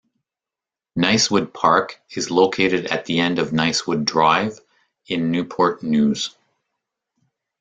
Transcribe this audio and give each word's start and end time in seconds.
Nicewood 0.97 1.53
Park 1.53 2.01
is 2.09 2.31
located 2.31 2.87
at 2.87 3.05
the 3.05 3.19
end 3.19 3.37
of 3.37 3.53
Nicewood 3.53 4.03
Drive 4.03 4.59
in 5.05 5.29
Newport 5.29 5.83
News. 5.83 6.35